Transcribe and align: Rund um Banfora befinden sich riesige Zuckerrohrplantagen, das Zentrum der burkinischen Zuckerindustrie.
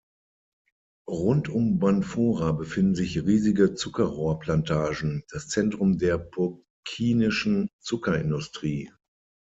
Rund 1.07 1.47
um 1.47 1.77
Banfora 1.77 2.53
befinden 2.53 2.95
sich 2.95 3.23
riesige 3.27 3.75
Zuckerrohrplantagen, 3.75 5.23
das 5.29 5.47
Zentrum 5.47 5.99
der 5.99 6.17
burkinischen 6.17 7.69
Zuckerindustrie. 7.79 8.89